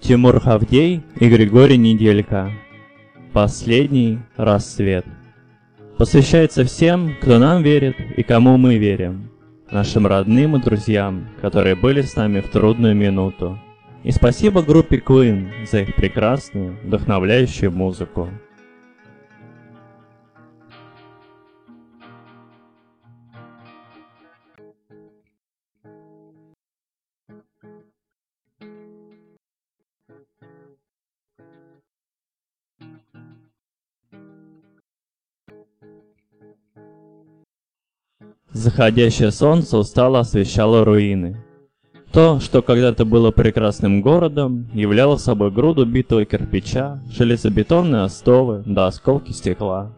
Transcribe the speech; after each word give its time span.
Тимур 0.00 0.40
Хавдей 0.40 1.02
и 1.18 1.28
Григорий 1.28 1.78
Неделька. 1.78 2.52
Последний 3.32 4.18
рассвет. 4.36 5.06
Посвящается 5.96 6.64
всем, 6.64 7.16
кто 7.20 7.38
нам 7.38 7.62
верит 7.62 7.96
и 8.16 8.22
кому 8.22 8.56
мы 8.58 8.76
верим. 8.76 9.30
Нашим 9.70 10.06
родным 10.06 10.56
и 10.56 10.62
друзьям, 10.62 11.28
которые 11.40 11.74
были 11.74 12.02
с 12.02 12.14
нами 12.14 12.40
в 12.40 12.50
трудную 12.50 12.94
минуту. 12.94 13.58
И 14.04 14.12
спасибо 14.12 14.62
группе 14.62 14.98
Queen 14.98 15.48
за 15.68 15.80
их 15.80 15.96
прекрасную, 15.96 16.76
вдохновляющую 16.84 17.72
музыку. 17.72 18.28
Заходящее 38.56 39.32
солнце 39.32 39.76
устало 39.76 40.20
освещало 40.20 40.82
руины. 40.82 41.36
То, 42.10 42.40
что 42.40 42.62
когда-то 42.62 43.04
было 43.04 43.30
прекрасным 43.30 44.00
городом, 44.00 44.70
являло 44.72 45.18
собой 45.18 45.50
груду 45.50 45.84
битого 45.84 46.24
кирпича, 46.24 47.02
железобетонные 47.10 48.04
остовы 48.04 48.62
да 48.64 48.86
осколки 48.86 49.32
стекла. 49.32 49.92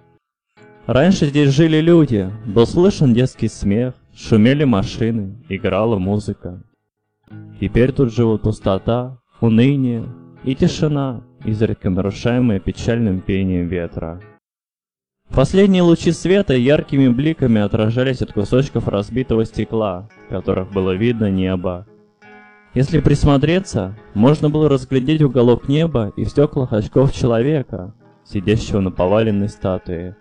Раньше 0.87 1.27
здесь 1.27 1.51
жили 1.51 1.77
люди, 1.77 2.33
был 2.47 2.67
слышен 2.67 3.15
детский 3.15 3.49
смех, 3.49 3.95
шумели 4.13 4.65
машины, 4.65 5.37
играла 5.49 5.99
музыка. 5.99 6.61
Теперь 7.61 7.93
тут 7.93 8.13
живут 8.13 8.43
пустота, 8.43 9.19
уныние 9.41 10.05
и 10.43 10.57
тишина, 10.57 11.23
изредка 11.45 11.91
нарушаемая 11.91 12.59
печальным 12.59 13.21
пением 13.21 13.69
ветра. 13.69 14.21
Последние 15.31 15.83
лучи 15.83 16.13
света 16.13 16.55
яркими 16.55 17.09
бликами 17.09 17.61
отражались 17.61 18.23
от 18.23 18.33
кусочков 18.33 18.89
разбитого 18.89 19.45
стекла, 19.45 20.09
которых 20.29 20.73
было 20.73 20.93
видно 20.93 21.31
небо. 21.31 21.87
Если 22.75 23.01
присмотреться, 23.01 23.97
можно 24.15 24.51
было 24.51 24.69
разглядеть 24.69 25.23
уголок 25.23 25.69
неба 25.69 26.13
и 26.17 26.25
в 26.25 26.29
стеклах 26.29 26.73
очков 26.73 27.13
человека, 27.13 27.95
сидящего 28.25 28.81
на 28.81 28.91
поваленной 28.91 29.49
статуе. 29.49 30.17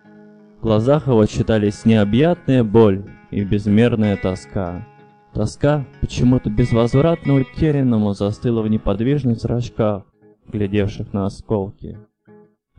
В 0.59 0.63
глазах 0.63 1.07
его 1.07 1.25
читались 1.25 1.85
необъятная 1.85 2.63
боль 2.63 3.03
и 3.31 3.43
безмерная 3.43 4.17
тоска. 4.17 4.87
Тоска, 5.33 5.85
почему-то 6.01 6.49
безвозвратно 6.49 7.35
утерянному, 7.35 8.13
застыла 8.13 8.61
в 8.61 8.69
неподвижных 8.69 9.39
зрачках, 9.39 10.03
глядевших 10.47 11.13
на 11.13 11.25
осколки. 11.25 11.99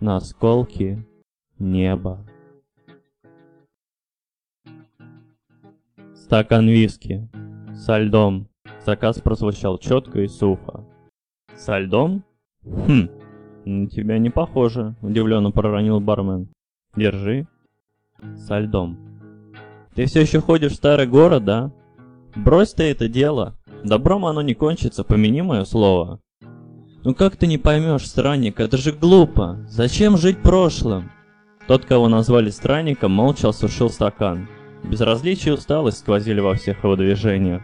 На 0.00 0.16
осколки 0.16 1.06
небо. 1.58 2.24
Стакан 6.14 6.68
виски. 6.68 7.28
Со 7.74 7.98
льдом. 7.98 8.48
Заказ 8.84 9.20
прозвучал 9.20 9.78
четко 9.78 10.20
и 10.20 10.28
сухо. 10.28 10.84
Со 11.56 11.78
льдом? 11.78 12.24
Хм, 12.64 13.08
на 13.64 13.86
тебя 13.88 14.18
не 14.18 14.30
похоже, 14.30 14.94
удивленно 15.02 15.50
проронил 15.50 16.00
бармен. 16.00 16.48
Держи. 16.96 17.46
Со 18.36 18.58
льдом. 18.58 18.98
Ты 19.94 20.06
все 20.06 20.20
еще 20.20 20.40
ходишь 20.40 20.72
в 20.72 20.76
старый 20.76 21.06
город, 21.06 21.44
да? 21.44 21.72
Брось 22.36 22.72
ты 22.72 22.84
это 22.84 23.08
дело. 23.08 23.56
Добром 23.84 24.26
оно 24.26 24.42
не 24.42 24.54
кончится, 24.54 25.04
помяни 25.04 25.40
мое 25.40 25.64
слово. 25.64 26.20
Ну 27.04 27.14
как 27.14 27.36
ты 27.36 27.46
не 27.46 27.58
поймешь, 27.58 28.06
странник, 28.06 28.60
это 28.60 28.76
же 28.76 28.92
глупо. 28.92 29.64
Зачем 29.68 30.16
жить 30.16 30.42
прошлым? 30.42 31.10
Тот, 31.68 31.84
кого 31.84 32.08
назвали 32.08 32.48
странником, 32.48 33.12
молча 33.12 33.50
осушил 33.50 33.90
стакан. 33.90 34.48
Безразличие 34.84 35.52
и 35.52 35.56
усталость 35.58 35.98
сквозили 35.98 36.40
во 36.40 36.54
всех 36.54 36.82
его 36.82 36.96
движениях. 36.96 37.62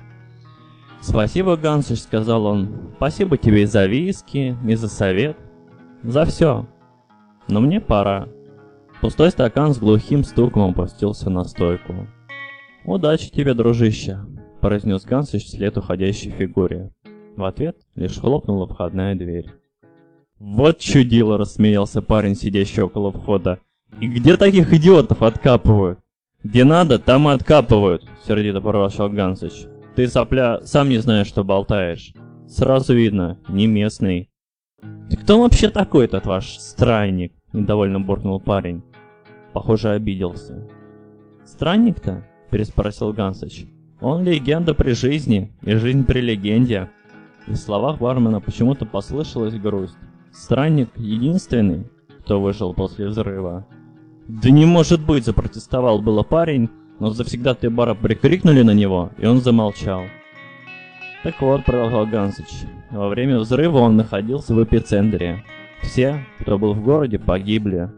«Спасибо, 1.00 1.56
Гансыч»,— 1.56 2.00
сказал 2.02 2.44
он. 2.44 2.92
«Спасибо 2.98 3.38
тебе 3.38 3.62
и 3.62 3.66
за 3.66 3.86
виски, 3.86 4.58
и 4.66 4.74
за 4.74 4.88
совет. 4.88 5.38
За 6.02 6.26
все. 6.26 6.66
Но 7.48 7.60
мне 7.60 7.80
пора». 7.80 8.28
Пустой 9.00 9.30
стакан 9.30 9.72
с 9.72 9.78
глухим 9.78 10.22
стуком 10.22 10.70
опустился 10.70 11.30
на 11.30 11.44
стойку. 11.44 12.06
«Удачи 12.84 13.30
тебе, 13.30 13.54
дружище»,— 13.54 14.18
произнес 14.60 15.04
Гансыч 15.04 15.46
вслед 15.46 15.78
уходящей 15.78 16.30
фигуре. 16.30 16.90
В 17.36 17.44
ответ 17.44 17.78
лишь 17.94 18.18
хлопнула 18.18 18.66
входная 18.66 19.14
дверь. 19.14 19.50
«Вот 20.38 20.78
чудило!»— 20.78 21.36
рассмеялся 21.38 22.02
парень, 22.02 22.34
сидящий 22.34 22.82
около 22.82 23.10
входа. 23.10 23.60
И 24.00 24.08
где 24.08 24.36
таких 24.36 24.72
идиотов 24.72 25.22
откапывают? 25.22 26.00
Где 26.42 26.64
надо, 26.64 26.98
там 26.98 27.28
и 27.28 27.32
откапывают, 27.32 28.04
сердито 28.26 28.60
проворчал 28.60 29.08
Гансыч. 29.08 29.66
Ты, 29.94 30.08
сопля, 30.08 30.60
сам 30.64 30.88
не 30.88 30.98
знаешь, 30.98 31.28
что 31.28 31.44
болтаешь. 31.44 32.12
Сразу 32.48 32.94
видно, 32.94 33.38
не 33.48 33.66
местный. 33.66 34.30
Ты 35.08 35.16
кто 35.16 35.40
вообще 35.40 35.70
такой 35.70 36.04
этот 36.06 36.26
ваш 36.26 36.58
странник? 36.58 37.32
Недовольно 37.52 38.00
буркнул 38.00 38.40
парень. 38.40 38.82
Похоже, 39.52 39.90
обиделся. 39.90 40.68
Странник-то? 41.44 42.26
Переспросил 42.50 43.12
Гансыч. 43.12 43.66
Он 44.00 44.24
легенда 44.24 44.74
при 44.74 44.92
жизни, 44.92 45.52
и 45.62 45.76
жизнь 45.76 46.04
при 46.04 46.20
легенде. 46.20 46.90
В 47.46 47.56
словах 47.56 48.00
бармена 48.00 48.40
почему-то 48.40 48.84
послышалась 48.84 49.54
грусть. 49.54 49.96
Странник 50.32 50.90
единственный, 50.96 51.86
кто 52.20 52.40
выжил 52.40 52.74
после 52.74 53.06
взрыва. 53.06 53.66
«Да 54.28 54.50
не 54.50 54.64
может 54.64 55.04
быть!»– 55.04 55.24
запротестовал 55.26 56.00
было 56.00 56.22
парень, 56.22 56.70
но 56.98 57.10
завсегда-то 57.10 57.70
бара 57.70 57.94
прикрикнули 57.94 58.62
на 58.62 58.72
него, 58.72 59.10
и 59.18 59.26
он 59.26 59.40
замолчал. 59.40 60.04
Так 61.22 61.40
вот, 61.40 61.64
продолжал 61.64 62.06
Гансыч, 62.06 62.48
во 62.90 63.08
время 63.08 63.38
взрыва 63.38 63.78
он 63.78 63.96
находился 63.96 64.54
в 64.54 64.62
эпицентре. 64.62 65.44
Все, 65.82 66.24
кто 66.38 66.58
был 66.58 66.72
в 66.72 66.82
городе, 66.82 67.18
погибли. 67.18 67.90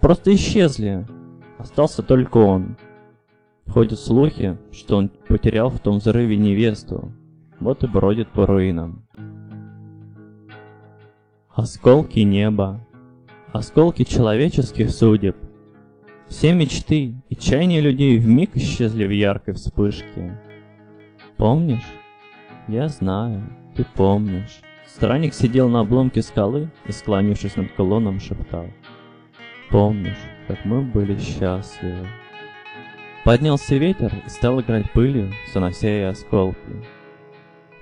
Просто 0.00 0.34
исчезли. 0.34 1.06
Остался 1.58 2.02
только 2.02 2.36
он. 2.38 2.76
Ходят 3.66 3.98
слухи, 3.98 4.58
что 4.72 4.96
он 4.96 5.10
потерял 5.28 5.70
в 5.70 5.78
том 5.80 5.98
взрыве 5.98 6.36
невесту. 6.36 7.12
Вот 7.60 7.84
и 7.84 7.86
бродит 7.86 8.28
по 8.28 8.46
руинам. 8.46 9.06
Осколки 11.54 12.20
неба. 12.20 12.80
Осколки 13.52 14.04
человеческих 14.04 14.90
судеб– 14.90 15.36
все 16.32 16.54
мечты 16.54 17.14
и 17.28 17.36
чаяния 17.36 17.80
людей 17.80 18.18
вмиг 18.18 18.56
исчезли 18.56 19.04
в 19.04 19.10
яркой 19.10 19.52
вспышке. 19.52 20.40
Помнишь? 21.36 21.84
Я 22.68 22.88
знаю, 22.88 23.42
ты 23.76 23.84
помнишь. 23.94 24.62
Странник 24.86 25.34
сидел 25.34 25.68
на 25.68 25.80
обломке 25.80 26.22
скалы 26.22 26.70
и, 26.86 26.92
склонившись 26.92 27.56
над 27.56 27.70
колонном, 27.72 28.18
шептал. 28.18 28.66
Помнишь, 29.68 30.16
как 30.48 30.64
мы 30.64 30.80
были 30.80 31.18
счастливы. 31.18 32.08
Поднялся 33.24 33.76
ветер 33.76 34.12
и 34.26 34.30
стал 34.30 34.60
играть 34.62 34.90
пылью, 34.90 35.32
занося 35.52 35.88
ей 35.88 36.08
осколки. 36.08 36.58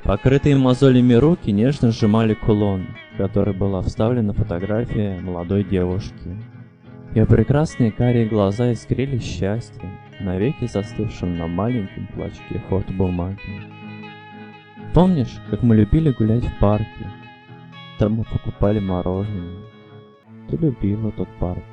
Покрытые 0.03 0.57
мозолями 0.57 1.15
руки 1.15 1.53
нежно 1.53 1.93
сжимали 1.93 2.35
кулон, 2.35 2.89
в 3.15 3.17
который 3.17 3.55
была 3.55 3.81
вставлена 3.83 4.33
фотография 4.33 5.21
молодой 5.21 5.63
девушки. 5.63 6.37
Ее 7.15 7.27
прекрасные 7.27 7.91
карие 7.91 8.27
глаза 8.27 8.73
искрили 8.73 9.19
счастьем, 9.19 9.99
навеки 10.21 10.67
застывшим 10.67 11.37
на 11.37 11.49
маленьком 11.49 12.07
клочке 12.15 12.61
фотобумаги. 12.69 13.41
Помнишь, 14.95 15.41
как 15.51 15.65
мы 15.65 15.75
любили 15.75 16.13
гулять 16.13 16.45
в 16.45 16.59
парке? 16.61 17.11
Там 17.99 18.15
мы 18.15 18.25
покупали 18.25 18.79
мороженое. 18.79 19.59
Ты 20.49 20.57
любила 20.57 21.11
тот 21.11 21.29
парк. 21.41 21.65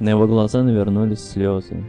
На 0.00 0.10
его 0.10 0.26
глаза 0.26 0.64
навернулись 0.64 1.20
слезы. 1.20 1.84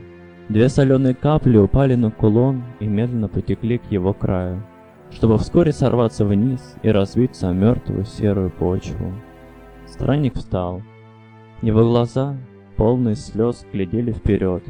Две 0.48 0.70
соленые 0.70 1.16
капли 1.16 1.58
упали 1.58 1.96
на 1.96 2.12
кулон 2.12 2.64
и 2.80 2.86
медленно 2.86 3.30
потекли 3.30 3.80
к 3.80 3.92
его 3.92 4.14
краю, 4.14 4.64
чтобы 5.12 5.40
вскоре 5.40 5.72
сорваться 5.72 6.24
вниз 6.24 6.76
и 6.84 6.90
разбиться 6.90 7.50
о 7.50 7.54
мертвую 7.54 8.06
серую 8.06 8.52
почву. 8.52 9.12
Странник 9.88 10.36
встал. 10.36 10.84
Его 11.62 11.82
глаза 11.82 12.38
полные 12.80 13.18
слез, 13.18 13.66
глядели 13.74 14.14
вперед. 14.14 14.64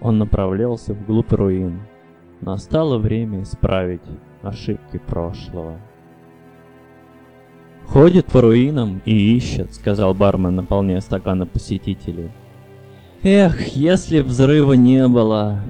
Он 0.00 0.16
направлялся 0.16 0.94
вглубь 0.94 1.30
руин. 1.30 1.82
Настало 2.40 2.96
время 2.96 3.42
исправить 3.42 4.00
ошибки 4.42 4.96
прошлого. 4.96 5.78
«Ходит 7.86 8.26
по 8.26 8.40
руинам 8.40 9.02
и 9.04 9.36
ищет»,— 9.36 9.74
сказал 9.74 10.14
бармен, 10.14 10.56
наполняя 10.56 11.00
стаканы 11.00 11.44
посетителей. 11.44 12.30
«Эх, 13.22 13.60
если 13.76 14.20
взрыва 14.20 14.72
не 14.72 15.06
было!» 15.06 15.60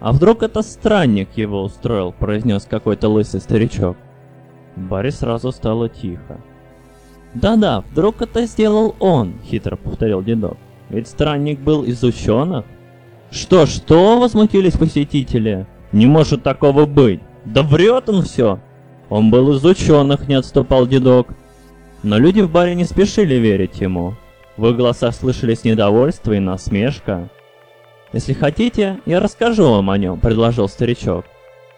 «А 0.00 0.12
вдруг 0.12 0.42
это 0.42 0.60
странник 0.60 1.30
его 1.36 1.62
устроил?»— 1.62 2.12
произнес 2.18 2.66
какой-то 2.66 3.08
лысый 3.08 3.40
старичок. 3.40 3.96
Баре 4.76 5.12
сразу 5.12 5.50
стало 5.50 5.88
тихо. 5.88 6.40
Да-да, 7.32 7.84
вдруг 7.90 8.20
это 8.20 8.44
сделал 8.44 8.96
он, 8.98 9.34
хитро 9.44 9.76
повторил 9.76 10.22
дедок. 10.22 10.58
Ведь 10.90 11.08
странник 11.08 11.60
был 11.60 11.84
из 11.84 12.02
ученых. 12.02 12.64
Что-что, 13.30 14.18
возмутились 14.18 14.76
посетители. 14.76 15.66
Не 15.92 16.06
может 16.06 16.42
такого 16.42 16.84
быть. 16.84 17.20
Да 17.44 17.62
врет 17.62 18.08
он 18.08 18.22
все. 18.22 18.58
Он 19.08 19.30
был 19.30 19.52
из 19.52 19.64
ученых, 19.64 20.28
не 20.28 20.34
отступал 20.34 20.86
дедок. 20.86 21.28
Но 22.02 22.18
люди 22.18 22.40
в 22.40 22.50
баре 22.50 22.74
не 22.74 22.84
спешили 22.84 23.34
верить 23.34 23.80
ему. 23.80 24.14
В 24.56 24.66
их 24.68 24.76
голосах 24.76 25.14
слышались 25.14 25.64
недовольство 25.64 26.32
и 26.32 26.38
насмешка. 26.38 27.28
«Если 28.12 28.32
хотите, 28.32 28.98
я 29.06 29.20
расскажу 29.20 29.70
вам 29.70 29.90
о 29.90 29.98
нем»,— 29.98 30.18
предложил 30.20 30.68
старичок. 30.68 31.24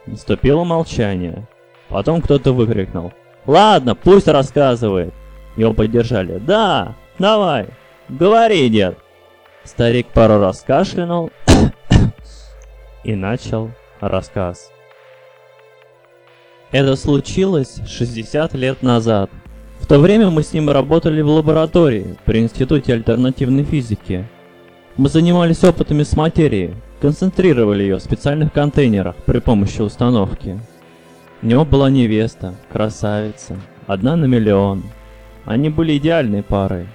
Наступило 0.07 0.65
молчание. 0.65 1.47
Потом 1.89 2.23
кто-то 2.23 2.53
выкрикнул. 2.53 3.13
«Ладно, 3.47 3.95
пусть 3.95 4.29
рассказывает!» 4.29 5.13
Его 5.57 5.75
поддержали. 5.75 6.39
«Да, 6.39 6.95
давай, 7.19 7.69
говори, 8.13 8.69
дед!» 8.69 8.99
Старик 9.65 10.09
пару 10.09 10.39
раз 10.39 10.63
кашлянул 10.67 11.31
и 13.05 13.15
начал 13.15 13.71
рассказ. 14.01 14.73
Это 16.73 16.97
случилось 16.97 17.81
60 17.87 18.55
лет 18.55 18.83
назад. 18.83 19.31
В 19.79 19.87
то 19.87 19.99
время 19.99 20.31
мы 20.31 20.43
с 20.43 20.53
ним 20.53 20.71
работали 20.71 21.21
в 21.21 21.29
лаборатории 21.29 22.17
при 22.25 22.41
Институте 22.41 22.95
альтернативной 22.95 23.65
физики. 23.65 24.27
Мы 24.97 25.09
занимались 25.09 25.65
опытами 25.65 26.03
с 26.03 26.17
материей, 26.17 26.75
концентрировали 27.01 27.83
ее 27.83 27.97
в 27.97 28.03
специальных 28.03 28.53
контейнерах 28.53 29.17
при 29.27 29.39
помощи 29.39 29.81
установки. 29.81 30.59
У 31.43 31.47
него 31.47 31.65
была 31.65 31.91
невеста, 31.91 32.55
красавица, 32.71 33.59
одна 33.87 34.17
на 34.17 34.25
миллион. 34.25 34.83
Они 35.45 35.69
были 35.69 35.97
идеальной 35.99 36.43
парой. 36.43 36.87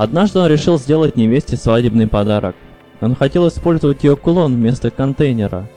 Однажды 0.00 0.38
он 0.38 0.46
решил 0.46 0.78
сделать 0.78 1.16
невесте 1.16 1.58
свадебный 1.58 2.06
подарок. 2.06 2.56
Он 3.02 3.14
хотел 3.14 3.46
использовать 3.48 4.02
ее 4.02 4.16
кулон 4.16 4.54
вместо 4.54 4.90
контейнера. 4.90 5.68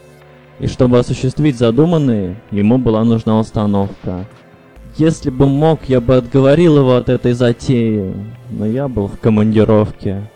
И 0.59 0.67
чтобы 0.67 0.97
осуществить 0.97 1.57
задуманное, 1.57 2.41
ему 2.49 2.77
была 2.77 3.03
нужна 3.03 3.37
установка. 3.37 4.25
Если 4.95 5.29
бы 5.29 5.45
мог, 5.45 5.89
я 5.89 5.99
бы 5.99 6.15
отговорил 6.15 6.77
его 6.77 6.95
от 6.95 7.09
этой 7.09 7.33
затеи, 7.33 8.15
но 8.49 8.65
я 8.65 8.87
был 8.87 9.07
в 9.07 9.19
командировке. 9.19 10.31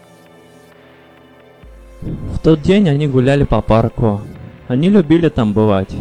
В 2.02 2.40
тот 2.40 2.62
день 2.62 2.90
они 2.90 3.08
гуляли 3.08 3.46
по 3.46 3.62
парку. 3.62 4.20
Они 4.68 4.90
любили 4.90 5.30
там 5.30 5.54
бывать. 5.54 5.96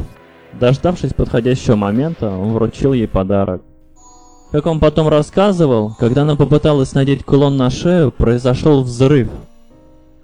Дождавшись 0.54 1.14
подходящего 1.14 1.76
момента, 1.76 2.30
он 2.30 2.52
вручил 2.52 2.94
ей 2.94 3.06
подарок. 3.06 3.62
Как 4.52 4.66
он 4.66 4.78
потом 4.78 5.08
рассказывал, 5.08 5.94
когда 5.98 6.22
она 6.22 6.36
попыталась 6.36 6.94
надеть 6.94 7.24
кулон 7.24 7.56
на 7.56 7.68
шею, 7.70 8.12
произошел 8.12 8.82
взрыв. 8.82 9.28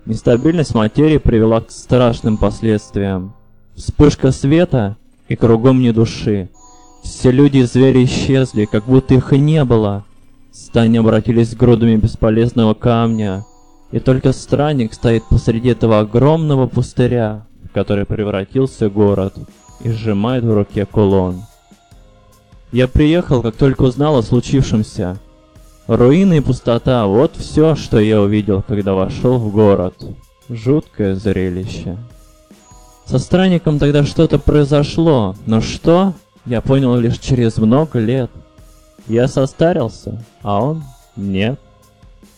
Нестабильность 0.07 0.75
материи 0.75 1.19
привела 1.19 1.61
к 1.61 1.71
страшным 1.71 2.37
последствиям. 2.37 3.35
Вспышка 3.75 4.31
света 4.31 4.97
и 5.29 5.37
кругом 5.37 5.81
ни 5.81 5.91
души. 5.91 6.51
Все 7.03 7.31
люди 7.31 7.59
и 7.59 7.63
звери 7.65 8.05
исчезли, 8.05 8.65
как 8.65 8.85
будто 8.85 9.15
их 9.15 9.33
и 9.33 9.39
не 9.39 9.65
было. 9.65 10.05
Стани 10.53 10.99
обратились 10.99 11.57
грудами 11.57 11.97
бесполезного 11.97 12.75
камня, 12.75 13.45
и 13.91 13.99
только 13.99 14.33
странник 14.33 14.93
стоит 14.93 15.25
посреди 15.29 15.71
этого 15.71 16.01
огромного 16.01 16.67
пустыря, 16.67 17.47
в 17.65 17.73
который 17.73 18.05
превратился 18.05 18.89
город, 18.89 19.35
и 19.83 19.91
сжимает 19.91 20.45
в 20.45 20.53
руке 20.53 20.87
кулон. 20.87 21.43
Я 22.73 22.89
приехал, 22.89 23.43
как 23.43 23.55
только 23.55 23.83
узнал 23.83 24.17
о 24.17 24.23
случившемся. 24.23 25.19
Руины 25.87 26.39
и 26.39 26.41
пустота— 26.41 27.07
вот 27.07 27.37
все, 27.37 27.77
что 27.77 28.01
я 28.01 28.21
увидел, 28.23 28.63
когда 28.63 28.95
вошел 28.95 29.37
в 29.37 29.53
город. 29.53 29.95
Жуткое 30.49 31.15
зрелище. 31.15 31.99
Со 33.05 33.19
странником 33.19 33.79
тогда 33.79 34.05
что-то 34.05 34.39
произошло, 34.39 35.37
но 35.45 35.61
что, 35.61 36.15
я 36.47 36.63
понял 36.63 36.97
лишь 36.97 37.19
через 37.19 37.59
много 37.59 37.99
лет. 37.99 38.31
Я 39.07 39.29
состарился, 39.29 40.25
а 40.43 40.65
он— 40.65 40.83
нет. 41.17 41.61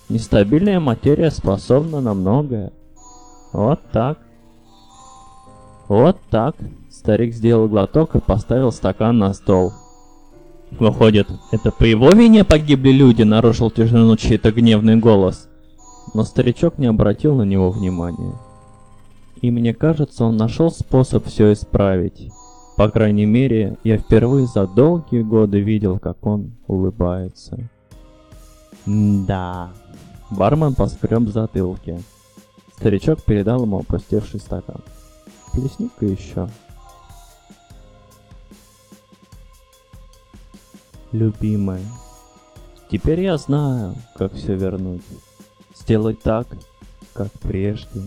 Нестабильная 0.08 0.80
материя 0.80 1.30
способна 1.30 2.00
на 2.00 2.12
многое. 2.12 2.72
Вот 3.52 3.80
так. 3.92 4.18
Вот 5.86 6.18
так. 6.28 6.56
Старик 6.90 7.34
сделал 7.34 7.68
глоток 7.68 8.16
и 8.16 8.20
поставил 8.20 8.72
стакан 8.72 9.18
на 9.18 9.32
стол. 9.32 9.72
Выходит, 10.78 11.28
это 11.52 11.70
по 11.70 11.84
его 11.84 12.10
вине 12.10 12.44
погибли 12.44 12.90
люди, 12.90 13.22
нарушил 13.22 13.70
тишину 13.70 14.16
чей-то 14.16 14.50
гневный 14.50 14.96
голос. 14.96 15.48
Но 16.14 16.24
старичок 16.24 16.78
не 16.78 16.86
обратил 16.86 17.34
на 17.36 17.42
него 17.42 17.70
внимания. 17.70 18.34
И 19.40 19.50
мне 19.50 19.74
кажется, 19.74 20.24
он 20.24 20.36
нашел 20.36 20.70
способ 20.70 21.26
все 21.26 21.52
исправить. 21.52 22.30
По 22.76 22.88
крайней 22.88 23.26
мере, 23.26 23.76
я 23.84 23.98
впервые 23.98 24.46
за 24.46 24.66
долгие 24.66 25.22
годы 25.22 25.60
видел, 25.60 25.98
как 25.98 26.24
он 26.26 26.52
улыбается. 26.66 27.58
да. 28.86 29.70
Бармен 30.30 30.74
поскреб 30.74 31.20
в 31.20 31.30
затылке. 31.30 32.00
Старичок 32.76 33.22
передал 33.22 33.62
ему 33.62 33.78
опустевший 33.78 34.40
стакан. 34.40 34.80
Плесни-ка 35.52 36.06
еще. 36.06 36.48
Любимая, 41.14 41.80
теперь 42.90 43.20
я 43.20 43.36
знаю, 43.36 43.94
как 44.16 44.32
все 44.32 44.56
вернуть. 44.56 45.04
Сделать 45.76 46.20
так, 46.22 46.48
как 47.12 47.30
прежде. 47.34 48.00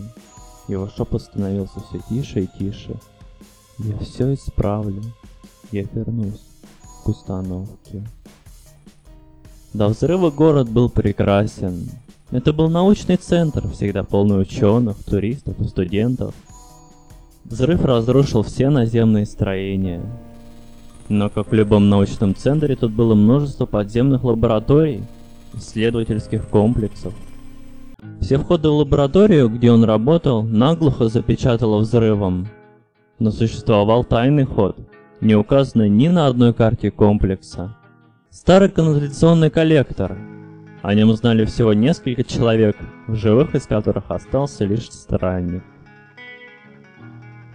Его 0.68 0.90
шепот 0.94 1.22
становился 1.22 1.80
все 1.80 2.00
тише 2.06 2.42
и 2.42 2.48
тише. 2.58 2.96
Я 3.78 3.96
все 4.00 4.34
исправлю. 4.34 5.02
Я 5.72 5.84
вернусь 5.84 6.42
к 7.02 7.08
установке. 7.08 8.06
До 9.72 9.88
взрыва 9.88 10.30
город 10.30 10.68
был 10.68 10.90
прекрасен. 10.90 11.88
Это 12.30 12.52
был 12.52 12.68
научный 12.68 13.16
центр, 13.16 13.66
всегда 13.70 14.04
полный 14.04 14.38
ученых, 14.38 15.02
туристов 15.02 15.58
и 15.60 15.64
студентов. 15.64 16.34
Взрыв 17.44 17.86
разрушил 17.86 18.42
все 18.42 18.68
наземные 18.68 19.24
строения, 19.24 20.02
но, 21.08 21.30
как 21.30 21.50
в 21.50 21.54
любом 21.54 21.88
научном 21.88 22.34
центре, 22.34 22.76
тут 22.76 22.92
было 22.92 23.14
множество 23.14 23.66
подземных 23.66 24.24
лабораторий, 24.24 25.02
исследовательских 25.54 26.46
комплексов. 26.48 27.14
Все 28.20 28.38
входы 28.38 28.68
в 28.68 28.74
лабораторию, 28.74 29.48
где 29.48 29.70
он 29.70 29.84
работал, 29.84 30.42
наглухо 30.42 31.08
запечатало 31.08 31.78
взрывом. 31.78 32.48
Но 33.18 33.30
существовал 33.30 34.04
тайный 34.04 34.44
ход, 34.44 34.76
не 35.20 35.34
указанный 35.34 35.88
ни 35.88 36.08
на 36.08 36.26
одной 36.26 36.52
карте 36.52 36.90
комплекса. 36.90 37.76
Старый 38.30 38.68
канализационный 38.68 39.50
коллектор. 39.50 40.16
О 40.82 40.94
нем 40.94 41.12
знали 41.14 41.44
всего 41.44 41.72
несколько 41.72 42.22
человек, 42.22 42.76
в 43.08 43.16
живых 43.16 43.54
из 43.54 43.66
которых 43.66 44.10
остался 44.10 44.64
лишь 44.64 44.90
странник. 44.90 45.64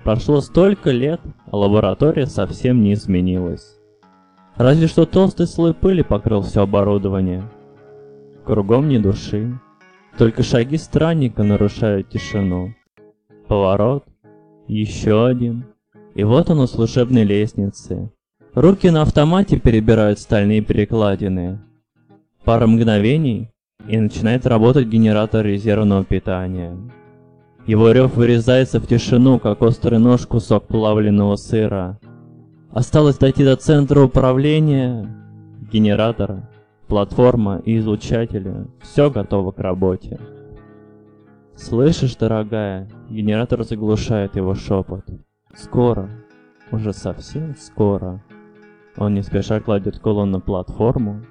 Прошло 0.04 0.42
столько 0.42 0.92
лет, 0.92 1.22
а 1.50 1.58
лаборатория 1.58 2.26
совсем 2.26 2.84
не 2.84 2.94
изменилась. 2.94 3.78
Разве 4.56 4.88
что 4.88 5.06
толстый 5.06 5.48
слой 5.48 5.74
пыли 5.74 6.04
покрыл 6.04 6.42
все 6.42 6.64
оборудование. 6.64 7.44
Кругом 8.46 8.90
ни 8.90 8.98
души. 8.98 9.60
Только 10.18 10.44
шаги 10.44 10.78
странника 10.78 11.44
нарушают 11.44 12.10
тишину. 12.10 12.76
Поворот. 13.48 14.04
Еще 14.68 15.26
один. 15.26 15.66
И 16.16 16.24
вот 16.24 16.50
он 16.50 16.60
у 16.60 16.68
служебной 16.68 17.24
лестницы. 17.24 18.12
Руки 18.54 18.90
на 18.90 19.02
автомате 19.02 19.60
перебирают 19.60 20.20
стальные 20.20 20.62
перекладины. 20.62 21.60
Пара 22.44 22.68
мгновений, 22.68 23.50
и 23.88 23.98
начинает 23.98 24.46
работать 24.46 24.88
генератор 24.88 25.46
резервного 25.46 26.06
питания. 26.06 26.78
Его 27.66 27.92
рев 27.92 28.18
вырезается 28.18 28.82
в 28.82 28.88
тишину, 28.88 29.40
как 29.40 29.62
острый 29.62 29.98
нож 29.98 30.28
кусок 30.28 30.68
плавленного 30.68 31.38
сыра. 31.38 31.98
Осталось 32.72 33.18
дойти 33.18 33.46
до 33.46 33.56
центра 33.56 34.02
управления, 34.02 35.08
генератора, 35.72 36.50
платформа 36.88 37.62
и 37.64 37.78
излучатели. 37.78 38.68
Все 38.82 39.10
готово 39.10 39.52
к 39.52 39.60
работе. 39.60 40.20
Слышишь, 41.56 42.18
дорогая, 42.18 42.90
генератор 43.10 43.64
заглушает 43.64 44.36
его 44.36 44.56
шепот. 44.56 45.06
Скоро, 45.56 46.10
уже 46.70 46.92
совсем 46.92 47.56
скоро. 47.56 48.22
Он 48.98 49.14
не 49.14 49.22
спеша 49.22 49.62
кладет 49.62 50.00
колонн 50.00 50.32
на 50.32 50.42
платформу. 50.42 51.24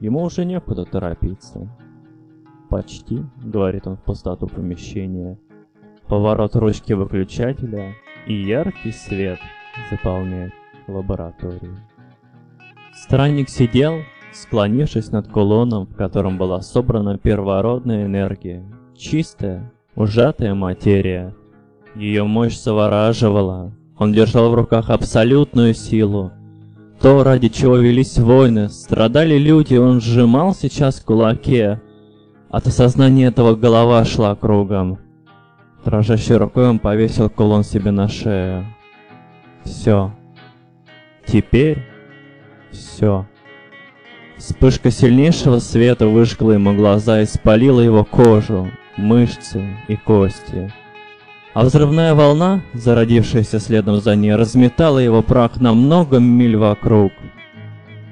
Ему 0.00 0.22
уже 0.22 0.46
некуда 0.46 0.86
торопиться. 0.86 1.68
Почти, 2.70 3.22
говорит 3.36 3.86
он 3.86 3.96
в 3.96 4.02
пустоту 4.02 4.46
помещения 4.46 5.38
поворот 6.08 6.56
ручки 6.56 6.92
выключателя 6.92 7.94
и 8.26 8.34
яркий 8.34 8.92
свет 8.92 9.38
заполняет 9.90 10.52
лабораторию. 10.86 11.78
Странник 12.94 13.48
сидел, 13.48 14.00
склонившись 14.32 15.10
над 15.10 15.28
кулоном, 15.28 15.86
в 15.86 15.94
котором 15.94 16.38
была 16.38 16.60
собрана 16.60 17.18
первородная 17.18 18.06
энергия, 18.06 18.64
чистая, 18.96 19.72
ужатая 19.96 20.54
материя. 20.54 21.34
Ее 21.94 22.24
мощь 22.24 22.58
завораживала. 22.58 23.72
Он 23.98 24.12
держал 24.12 24.50
в 24.50 24.54
руках 24.54 24.90
абсолютную 24.90 25.74
силу. 25.74 26.32
То, 27.00 27.22
ради 27.22 27.48
чего 27.48 27.76
велись 27.76 28.18
войны, 28.18 28.68
страдали 28.68 29.38
люди, 29.38 29.76
он 29.76 30.00
сжимал 30.00 30.54
сейчас 30.54 31.00
кулаке. 31.00 31.80
От 32.50 32.66
осознания 32.66 33.26
этого 33.26 33.54
голова 33.54 34.04
шла 34.04 34.34
кругом. 34.34 34.98
Дрожащей 35.84 36.36
рукой 36.36 36.68
он 36.68 36.78
повесил 36.78 37.28
кулон 37.28 37.62
себе 37.62 37.90
на 37.90 38.08
шею. 38.08 38.64
Все. 39.64 40.12
Теперь 41.26 41.78
все. 42.70 43.26
Вспышка 44.36 44.90
сильнейшего 44.90 45.58
света 45.58 46.08
выжгла 46.08 46.52
ему 46.52 46.74
глаза 46.74 47.20
и 47.20 47.26
спалила 47.26 47.80
его 47.80 48.04
кожу, 48.04 48.70
мышцы 48.96 49.62
и 49.88 49.96
кости. 49.96 50.72
А 51.52 51.64
взрывная 51.64 52.14
волна, 52.14 52.62
зародившаяся 52.72 53.60
следом 53.60 54.00
за 54.00 54.16
ней, 54.16 54.34
разметала 54.34 54.98
его 54.98 55.22
прах 55.22 55.60
на 55.60 55.72
много 55.72 56.18
миль 56.18 56.56
вокруг. 56.56 57.12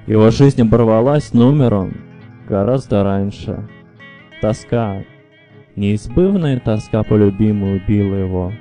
Его 0.06 0.30
жизнь 0.30 0.62
оборвалась 0.62 1.32
номером 1.32 1.96
гораздо 2.48 3.02
раньше. 3.02 3.68
Тоска, 4.40 5.02
неизбывная 5.76 6.60
тоска 6.60 7.02
по 7.02 7.14
любимой 7.14 7.76
убила 7.76 8.14
его. 8.14 8.52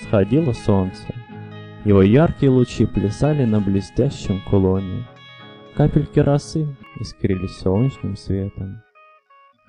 Сходило 0.00 0.52
солнце. 0.52 1.14
Его 1.84 2.02
яркие 2.02 2.50
лучи 2.50 2.86
плясали 2.86 3.44
на 3.44 3.60
блестящем 3.60 4.40
кулоне. 4.48 5.04
Капельки 5.76 6.20
росы 6.20 6.66
искрились 7.00 7.58
солнечным 7.58 8.16
светом. 8.16 8.82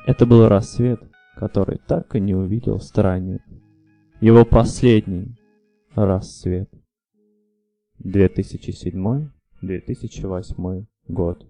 Это 0.06 0.26
был 0.26 0.48
рассвет, 0.48 1.02
который 1.36 1.80
так 1.88 2.16
и 2.16 2.20
не 2.20 2.36
увидел 2.36 2.80
странник. 2.80 3.42
Его 4.22 4.46
последний 4.46 5.36
рассвет. 5.96 6.70
2007-2008 8.04 10.86
год. 11.08 11.48